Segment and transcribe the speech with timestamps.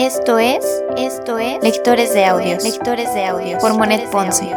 [0.00, 0.64] Esto es,
[0.96, 4.56] esto es Lectores de Audios, Lectores de Audios por Monet Ponce.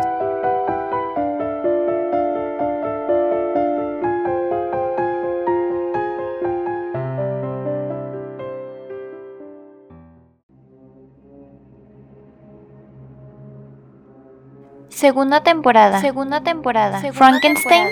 [14.90, 16.02] Segunda temporada.
[16.02, 17.02] Segunda temporada.
[17.14, 17.88] Frankenstein.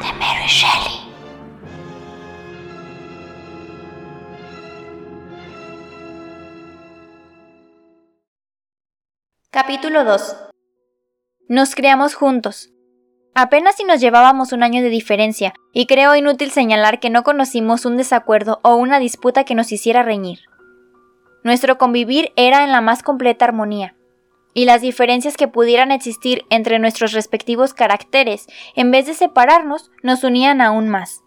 [0.00, 0.97] De Mary Shelley.
[9.60, 10.36] Capítulo 2.
[11.48, 12.70] Nos creamos juntos.
[13.34, 17.84] Apenas si nos llevábamos un año de diferencia, y creo inútil señalar que no conocimos
[17.84, 20.38] un desacuerdo o una disputa que nos hiciera reñir.
[21.42, 23.96] Nuestro convivir era en la más completa armonía,
[24.54, 28.46] y las diferencias que pudieran existir entre nuestros respectivos caracteres,
[28.76, 31.24] en vez de separarnos, nos unían aún más.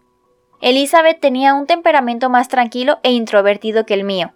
[0.62, 4.32] Elizabeth tenía un temperamento más tranquilo e introvertido que el mío,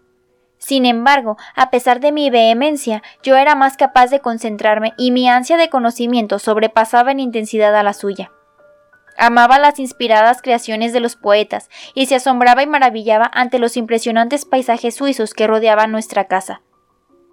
[0.59, 5.29] sin embargo, a pesar de mi vehemencia, yo era más capaz de concentrarme y mi
[5.29, 8.33] ansia de conocimiento sobrepasaba en intensidad a la suya.
[9.19, 14.45] Amaba las inspiradas creaciones de los poetas y se asombraba y maravillaba ante los impresionantes
[14.45, 16.61] paisajes suizos que rodeaban nuestra casa.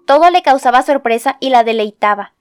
[0.06, 2.34] Todo le causaba sorpresa y la deleitaba.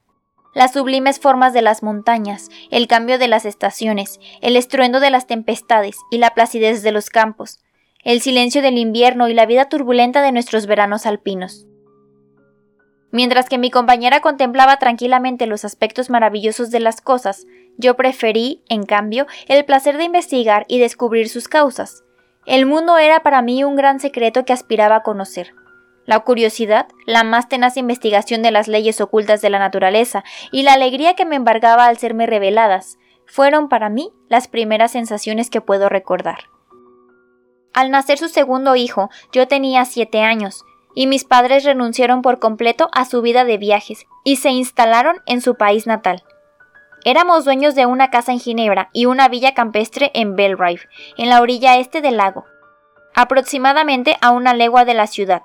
[0.53, 5.28] Las sublimes formas de las montañas, el cambio de las estaciones, el estruendo de las
[5.28, 7.59] tempestades y la placidez de los campos,
[8.04, 11.66] el silencio del invierno y la vida turbulenta de nuestros veranos alpinos.
[13.12, 17.46] Mientras que mi compañera contemplaba tranquilamente los aspectos maravillosos de las cosas,
[17.78, 22.04] yo preferí, en cambio, el placer de investigar y descubrir sus causas.
[22.46, 25.54] El mundo era para mí un gran secreto que aspiraba a conocer.
[26.06, 30.74] La curiosidad, la más tenaz investigación de las leyes ocultas de la naturaleza y la
[30.74, 35.88] alegría que me embargaba al serme reveladas, fueron para mí las primeras sensaciones que puedo
[35.88, 36.53] recordar.
[37.73, 40.63] Al nacer su segundo hijo, yo tenía siete años,
[40.95, 45.41] y mis padres renunciaron por completo a su vida de viajes y se instalaron en
[45.41, 46.23] su país natal.
[47.03, 50.81] Éramos dueños de una casa en Ginebra y una villa campestre en Belrive,
[51.17, 52.45] en la orilla este del lago,
[53.13, 55.41] aproximadamente a una legua de la ciudad.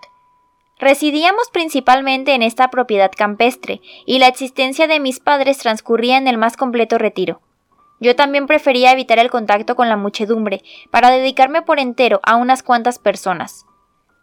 [0.78, 6.38] Residíamos principalmente en esta propiedad campestre, y la existencia de mis padres transcurría en el
[6.38, 7.40] más completo retiro.
[8.00, 12.62] Yo también prefería evitar el contacto con la muchedumbre, para dedicarme por entero a unas
[12.62, 13.66] cuantas personas.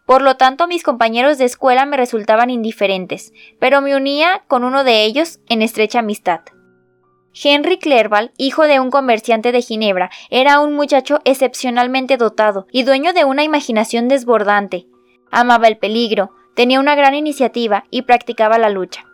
[0.06, 4.84] Por lo tanto, mis compañeros de escuela me resultaban indiferentes, pero me unía con uno
[4.84, 6.40] de ellos en estrecha amistad.
[7.34, 13.12] Henry Clerval, hijo de un comerciante de Ginebra, era un muchacho excepcionalmente dotado y dueño
[13.12, 14.86] de una imaginación desbordante.
[15.30, 19.04] Amaba el peligro, tenía una gran iniciativa y practicaba la lucha.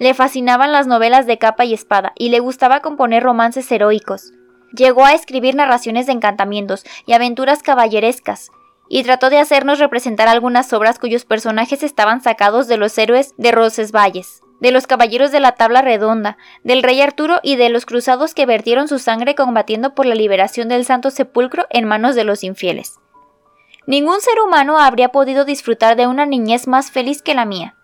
[0.00, 4.32] Le fascinaban las novelas de capa y espada y le gustaba componer romances heroicos.
[4.72, 8.50] Llegó a escribir narraciones de encantamientos y aventuras caballerescas,
[8.88, 13.52] y trató de hacernos representar algunas obras cuyos personajes estaban sacados de los héroes de
[13.52, 18.32] Roncesvalles, de los caballeros de la tabla redonda, del rey Arturo y de los cruzados
[18.32, 22.42] que vertieron su sangre combatiendo por la liberación del Santo Sepulcro en manos de los
[22.42, 22.98] infieles.
[23.86, 27.76] Ningún ser humano habría podido disfrutar de una niñez más feliz que la mía.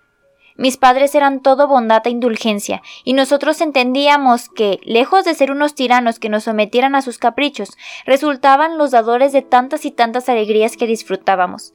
[0.57, 5.75] Mis padres eran todo bondad e indulgencia, y nosotros entendíamos que, lejos de ser unos
[5.75, 10.77] tiranos que nos sometieran a sus caprichos, resultaban los dadores de tantas y tantas alegrías
[10.77, 11.75] que disfrutábamos.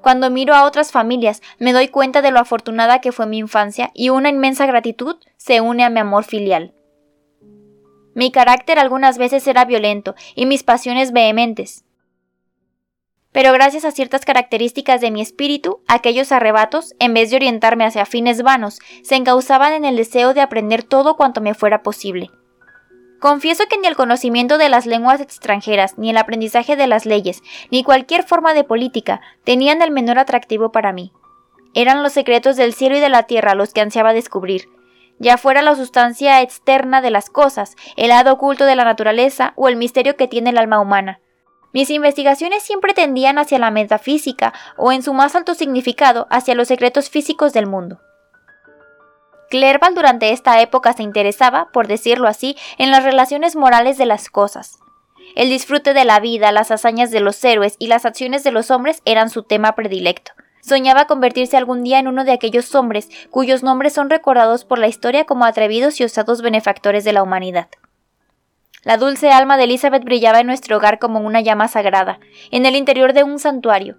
[0.00, 3.90] Cuando miro a otras familias, me doy cuenta de lo afortunada que fue mi infancia
[3.94, 6.72] y una inmensa gratitud se une a mi amor filial.
[8.14, 11.84] Mi carácter algunas veces era violento y mis pasiones vehementes
[13.38, 18.04] pero gracias a ciertas características de mi espíritu, aquellos arrebatos, en vez de orientarme hacia
[18.04, 22.32] fines vanos, se encauzaban en el deseo de aprender todo cuanto me fuera posible.
[23.20, 27.40] Confieso que ni el conocimiento de las lenguas extranjeras, ni el aprendizaje de las leyes,
[27.70, 31.12] ni cualquier forma de política tenían el menor atractivo para mí.
[31.74, 34.68] Eran los secretos del cielo y de la tierra los que ansiaba descubrir,
[35.20, 39.68] ya fuera la sustancia externa de las cosas, el lado oculto de la naturaleza o
[39.68, 41.20] el misterio que tiene el alma humana.
[41.72, 46.68] Mis investigaciones siempre tendían hacia la metafísica o en su más alto significado hacia los
[46.68, 48.00] secretos físicos del mundo.
[49.50, 54.28] Clerval durante esta época se interesaba, por decirlo así, en las relaciones morales de las
[54.28, 54.78] cosas.
[55.36, 58.70] El disfrute de la vida, las hazañas de los héroes y las acciones de los
[58.70, 60.32] hombres eran su tema predilecto.
[60.60, 64.88] Soñaba convertirse algún día en uno de aquellos hombres cuyos nombres son recordados por la
[64.88, 67.68] historia como atrevidos y osados benefactores de la humanidad.
[68.88, 72.20] La dulce alma de Elizabeth brillaba en nuestro hogar como una llama sagrada,
[72.50, 73.98] en el interior de un santuario.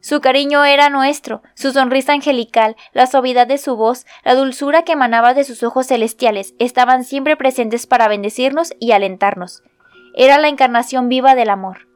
[0.00, 4.92] Su cariño era nuestro, su sonrisa angelical, la suavidad de su voz, la dulzura que
[4.92, 9.62] emanaba de sus ojos celestiales estaban siempre presentes para bendecirnos y alentarnos.
[10.14, 11.86] Era la encarnación viva del amor.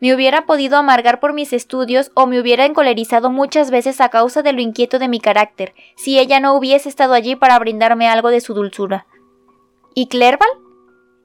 [0.00, 4.42] me hubiera podido amargar por mis estudios o me hubiera encolerizado muchas veces a causa
[4.42, 8.30] de lo inquieto de mi carácter, si ella no hubiese estado allí para brindarme algo
[8.30, 9.06] de su dulzura.
[9.94, 10.48] ¿Y Clerval?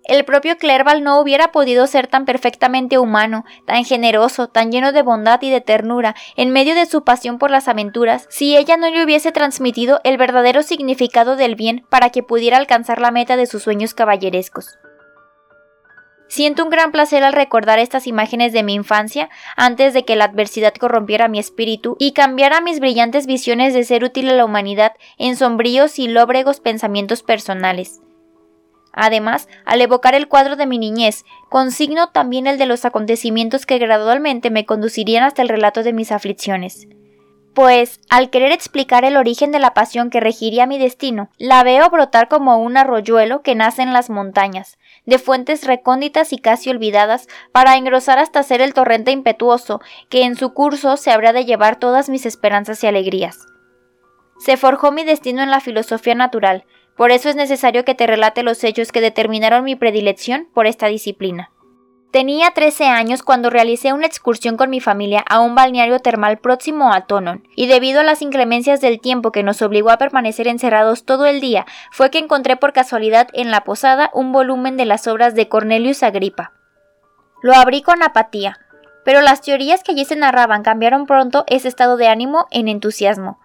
[0.07, 5.01] El propio Clerval no hubiera podido ser tan perfectamente humano, tan generoso, tan lleno de
[5.01, 8.89] bondad y de ternura, en medio de su pasión por las aventuras, si ella no
[8.89, 13.47] le hubiese transmitido el verdadero significado del bien para que pudiera alcanzar la meta de
[13.47, 14.77] sus sueños caballerescos.
[16.27, 20.25] Siento un gran placer al recordar estas imágenes de mi infancia antes de que la
[20.25, 24.93] adversidad corrompiera mi espíritu y cambiara mis brillantes visiones de ser útil a la humanidad
[25.17, 28.01] en sombríos y lóbregos pensamientos personales.
[28.95, 33.77] Además, al evocar el cuadro de mi niñez, consigno también el de los acontecimientos que
[33.77, 36.87] gradualmente me conducirían hasta el relato de mis aflicciones.
[37.53, 41.89] Pues, al querer explicar el origen de la pasión que regiría mi destino, la veo
[41.89, 47.27] brotar como un arroyuelo que nace en las montañas, de fuentes recónditas y casi olvidadas,
[47.51, 51.77] para engrosar hasta ser el torrente impetuoso que en su curso se habrá de llevar
[51.77, 53.45] todas mis esperanzas y alegrías.
[54.37, 56.65] Se forjó mi destino en la filosofía natural,
[56.97, 60.87] por eso es necesario que te relate los hechos que determinaron mi predilección por esta
[60.87, 61.51] disciplina.
[62.15, 66.93] Tenía 13 años cuando realicé una excursión con mi familia a un balneario termal próximo
[66.93, 71.03] a Tonon, y debido a las inclemencias del tiempo que nos obligó a permanecer encerrados
[71.03, 75.07] todo el día, fue que encontré por casualidad en la posada un volumen de las
[75.07, 76.53] obras de Cornelius Agripa.
[77.41, 78.59] Lo abrí con apatía,
[79.03, 83.41] pero las teorías que allí se narraban cambiaron pronto ese estado de ánimo en entusiasmo.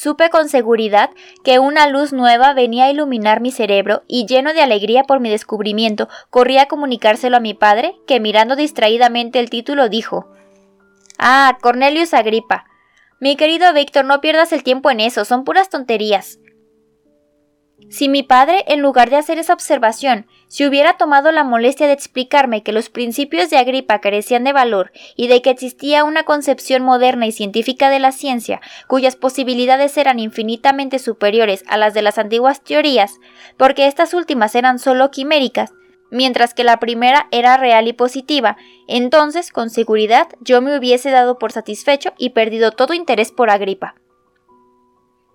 [0.00, 1.10] Supe con seguridad
[1.42, 5.28] que una luz nueva venía a iluminar mi cerebro y lleno de alegría por mi
[5.28, 10.28] descubrimiento, corrí a comunicárselo a mi padre, que mirando distraídamente el título dijo
[11.18, 12.66] Ah, Cornelius Agripa.
[13.18, 16.38] Mi querido Víctor, no pierdas el tiempo en eso, son puras tonterías.
[17.90, 21.94] Si mi padre, en lugar de hacer esa observación, se hubiera tomado la molestia de
[21.94, 26.82] explicarme que los principios de Agripa carecían de valor y de que existía una concepción
[26.82, 32.18] moderna y científica de la ciencia, cuyas posibilidades eran infinitamente superiores a las de las
[32.18, 33.20] antiguas teorías,
[33.56, 35.72] porque estas últimas eran sólo quiméricas,
[36.10, 41.38] mientras que la primera era real y positiva, entonces, con seguridad, yo me hubiese dado
[41.38, 43.94] por satisfecho y perdido todo interés por Agripa.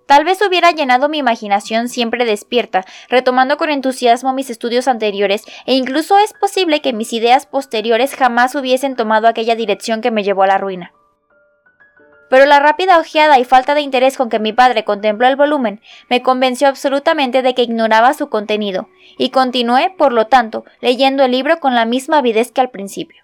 [0.05, 5.75] Tal vez hubiera llenado mi imaginación siempre despierta, retomando con entusiasmo mis estudios anteriores, e
[5.75, 10.43] incluso es posible que mis ideas posteriores jamás hubiesen tomado aquella dirección que me llevó
[10.43, 10.93] a la ruina.
[12.29, 15.81] Pero la rápida ojeada y falta de interés con que mi padre contempló el volumen
[16.09, 21.31] me convenció absolutamente de que ignoraba su contenido, y continué, por lo tanto, leyendo el
[21.31, 23.23] libro con la misma avidez que al principio.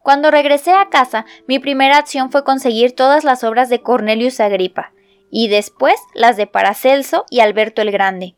[0.00, 4.92] Cuando regresé a casa, mi primera acción fue conseguir todas las obras de Cornelius Agripa,
[5.30, 8.34] y después las de Paracelso y Alberto el Grande.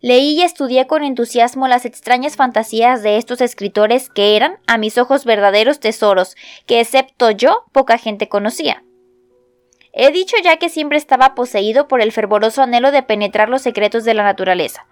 [0.00, 4.96] Leí y estudié con entusiasmo las extrañas fantasías de estos escritores que eran, a mis
[4.96, 6.36] ojos, verdaderos tesoros,
[6.66, 8.84] que excepto yo, poca gente conocía.
[9.92, 14.04] He dicho ya que siempre estaba poseído por el fervoroso anhelo de penetrar los secretos
[14.04, 14.86] de la naturaleza.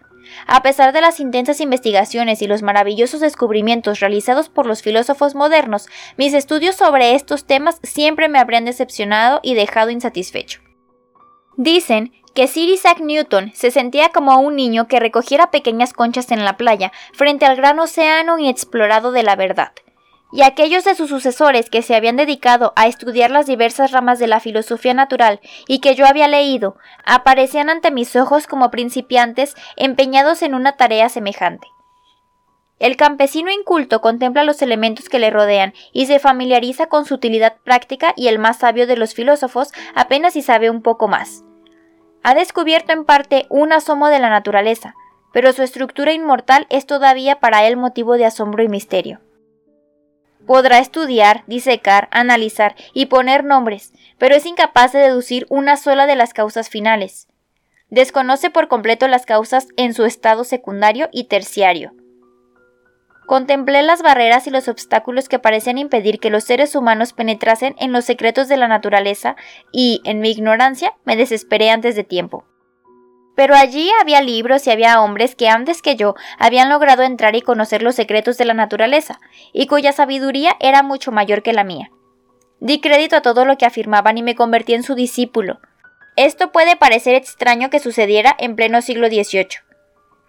[0.49, 5.87] A pesar de las intensas investigaciones y los maravillosos descubrimientos realizados por los filósofos modernos,
[6.17, 10.66] mis estudios sobre estos temas siempre me habrían decepcionado y dejado insatisfecho.
[11.57, 16.45] Dicen que Sir Isaac Newton se sentía como un niño que recogiera pequeñas conchas en
[16.45, 19.73] la playa frente al gran océano inexplorado de la verdad.
[20.33, 24.27] Y aquellos de sus sucesores que se habían dedicado a estudiar las diversas ramas de
[24.27, 26.77] la filosofía natural y que yo había leído,
[27.07, 31.69] aparecían ante mis ojos como principiantes empeñados en una tarea semejante.
[32.79, 37.57] El campesino inculto contempla los elementos que le rodean y se familiariza con su utilidad
[37.65, 41.46] práctica y el más sabio de los filósofos apenas si sabe un poco más.
[42.29, 44.97] Ha descubierto en parte un asomo de la naturaleza,
[45.33, 49.21] pero su estructura inmortal es todavía para él motivo de asombro y misterio.
[50.45, 56.17] Podrá estudiar, disecar, analizar y poner nombres, pero es incapaz de deducir una sola de
[56.17, 57.29] las causas finales.
[57.91, 61.93] Desconoce por completo las causas en su estado secundario y terciario.
[63.27, 67.93] Contemplé las barreras y los obstáculos que parecían impedir que los seres humanos penetrasen en
[67.93, 69.35] los secretos de la naturaleza
[69.73, 72.45] y, en mi ignorancia, me desesperé antes de tiempo.
[73.35, 77.43] Pero allí había libros y había hombres que antes que yo habían logrado entrar y
[77.43, 79.21] conocer los secretos de la naturaleza,
[79.53, 81.91] y cuya sabiduría era mucho mayor que la mía.
[82.61, 85.61] Di crédito a todo lo que afirmaban y me convertí en su discípulo.
[86.15, 89.66] Esto puede parecer extraño que sucediera en pleno siglo XVIII.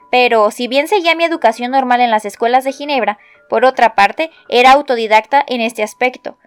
[0.09, 4.31] Pero, si bien seguía mi educación normal en las escuelas de Ginebra, por otra parte,
[4.49, 6.37] era autodidacta en este aspecto.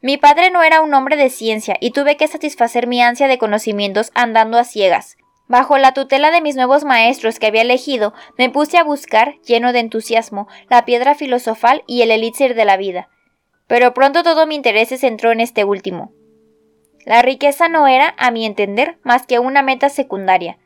[0.00, 3.38] Mi padre no era un hombre de ciencia y tuve que satisfacer mi ansia de
[3.38, 5.16] conocimientos andando a ciegas.
[5.46, 9.72] Bajo la tutela de mis nuevos maestros que había elegido, me puse a buscar, lleno
[9.72, 13.08] de entusiasmo, la piedra filosofal y el elixir de la vida.
[13.66, 16.12] pero pronto todo mi interés se centró en este último.
[17.06, 20.58] La riqueza no era, a mi entender, más que una meta secundaria.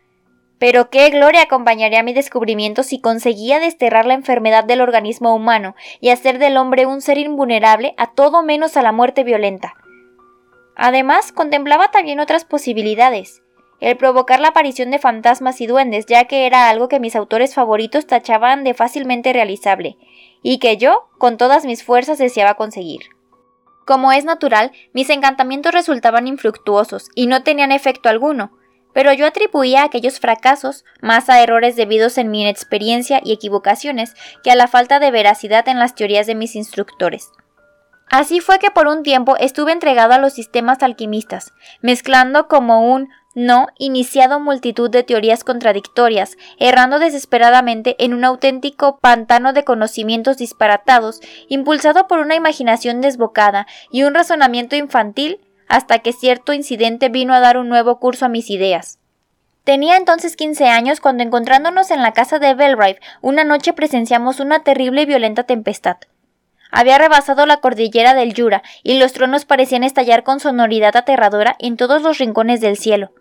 [0.58, 6.10] Pero qué gloria acompañaría mi descubrimiento si conseguía desterrar la enfermedad del organismo humano y
[6.10, 9.74] hacer del hombre un ser invulnerable a todo menos a la muerte violenta.
[10.74, 13.42] Además, contemplaba también otras posibilidades
[13.80, 17.54] el provocar la aparición de fantasmas y duendes, ya que era algo que mis autores
[17.54, 19.96] favoritos tachaban de fácilmente realizable,
[20.42, 23.02] y que yo, con todas mis fuerzas, deseaba conseguir.
[23.86, 28.57] Como es natural, mis encantamientos resultaban infructuosos y no tenían efecto alguno,
[28.98, 34.50] pero yo atribuía aquellos fracasos más a errores debidos en mi inexperiencia y equivocaciones que
[34.50, 37.30] a la falta de veracidad en las teorías de mis instructores.
[38.10, 43.08] Así fue que por un tiempo estuve entregado a los sistemas alquimistas, mezclando como un
[43.36, 51.20] no iniciado multitud de teorías contradictorias, errando desesperadamente en un auténtico pantano de conocimientos disparatados,
[51.46, 57.40] impulsado por una imaginación desbocada y un razonamiento infantil, hasta que cierto incidente vino a
[57.40, 58.98] dar un nuevo curso a mis ideas.
[59.64, 64.64] Tenía entonces quince años cuando encontrándonos en la casa de Belrive una noche presenciamos una
[64.64, 65.98] terrible y violenta tempestad.
[66.70, 71.76] Había rebasado la cordillera del Jura y los tronos parecían estallar con sonoridad aterradora en
[71.76, 73.12] todos los rincones del cielo.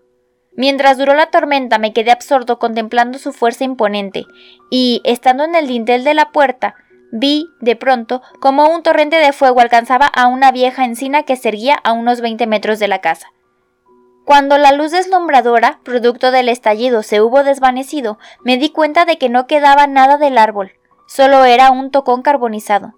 [0.56, 4.26] Mientras duró la tormenta me quedé absorto contemplando su fuerza imponente,
[4.72, 6.76] y, estando en el dintel de la puerta,
[7.12, 11.50] vi, de pronto, como un torrente de fuego alcanzaba a una vieja encina que se
[11.50, 13.28] erguía a unos veinte metros de la casa.
[14.26, 19.30] Cuando la luz deslumbradora, producto del estallido, se hubo desvanecido, me di cuenta de que
[19.30, 20.74] no quedaba nada del árbol,
[21.08, 22.94] solo era un tocón carbonizado.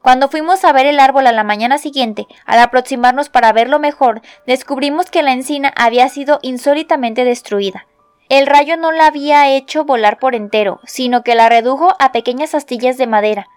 [0.00, 4.20] Cuando fuimos a ver el árbol a la mañana siguiente, al aproximarnos para verlo mejor,
[4.46, 7.86] descubrimos que la encina había sido insólitamente destruida.
[8.28, 12.54] El rayo no la había hecho volar por entero, sino que la redujo a pequeñas
[12.54, 13.48] astillas de madera.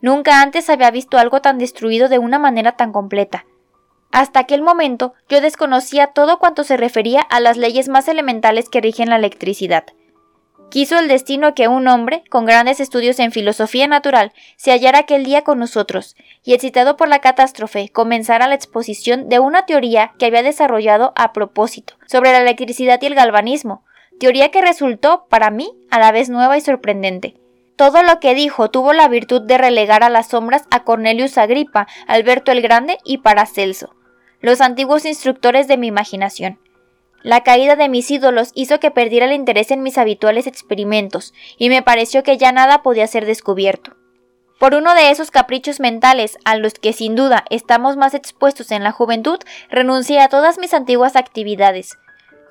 [0.00, 3.44] Nunca antes había visto algo tan destruido de una manera tan completa.
[4.12, 8.80] Hasta aquel momento yo desconocía todo cuanto se refería a las leyes más elementales que
[8.80, 9.86] rigen la electricidad.
[10.70, 15.24] Quiso el destino que un hombre, con grandes estudios en filosofía natural, se hallara aquel
[15.24, 20.26] día con nosotros, y excitado por la catástrofe, comenzara la exposición de una teoría que
[20.26, 23.84] había desarrollado a propósito, sobre la electricidad y el galvanismo,
[24.18, 27.34] teoría que resultó, para mí, a la vez nueva y sorprendente.
[27.76, 31.88] Todo lo que dijo tuvo la virtud de relegar a las sombras a Cornelius Agripa,
[32.06, 33.94] Alberto el Grande y Paracelso,
[34.40, 36.60] los antiguos instructores de mi imaginación.
[37.22, 41.68] La caída de mis ídolos hizo que perdiera el interés en mis habituales experimentos, y
[41.68, 43.96] me pareció que ya nada podía ser descubierto.
[44.60, 48.84] Por uno de esos caprichos mentales a los que sin duda estamos más expuestos en
[48.84, 51.98] la juventud, renuncié a todas mis antiguas actividades.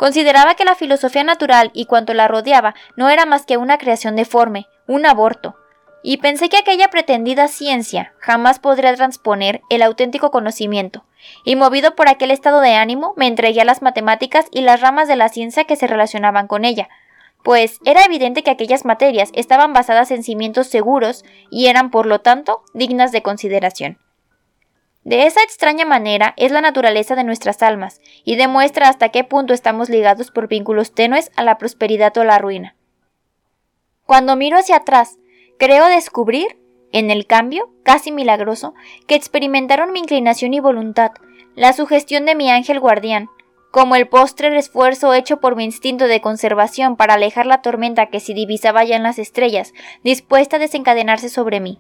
[0.04, 4.18] Consideraba que la filosofía natural y cuanto la rodeaba no era más que una creación
[4.18, 5.56] deforme, un aborto,
[6.04, 11.06] y pensé que aquella pretendida ciencia jamás podría transponer el auténtico conocimiento,
[11.46, 15.08] y movido por aquel estado de ánimo me entregué a las matemáticas y las ramas
[15.08, 16.90] de la ciencia que se relacionaban con ella,
[17.42, 22.20] pues era evidente que aquellas materias estaban basadas en cimientos seguros y eran por lo
[22.20, 24.03] tanto dignas de consideración.
[25.04, 29.54] De esa extraña manera es la naturaleza de nuestras almas, y demuestra hasta qué punto
[29.54, 32.76] estamos ligados por vínculos tenues a la prosperidad o la ruina.
[34.06, 35.18] Cuando miro hacia atrás,
[35.58, 36.58] Creo descubrir,
[36.92, 38.74] en el cambio, casi milagroso,
[39.08, 41.12] que experimentaron mi inclinación y voluntad,
[41.56, 43.30] la sugestión de mi ángel guardián,
[43.72, 48.20] como el postrer esfuerzo hecho por mi instinto de conservación para alejar la tormenta que
[48.20, 51.80] se divisaba ya en las estrellas, dispuesta a desencadenarse sobre mí.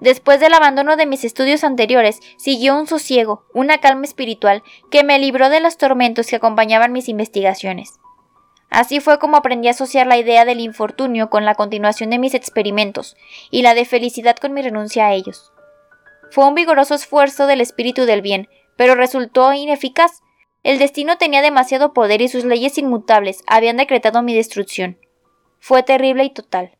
[0.00, 5.18] Después del abandono de mis estudios anteriores, siguió un sosiego, una calma espiritual, que me
[5.18, 7.98] libró de los tormentos que acompañaban mis investigaciones.
[8.70, 12.34] Así fue como aprendí a asociar la idea del infortunio con la continuación de mis
[12.34, 13.16] experimentos,
[13.50, 15.52] y la de felicidad con mi renuncia a ellos.
[16.30, 20.22] Fue un vigoroso esfuerzo del espíritu del bien, pero resultó ineficaz.
[20.62, 24.98] El destino tenía demasiado poder y sus leyes inmutables habían decretado mi destrucción.
[25.58, 26.77] Fue terrible y total.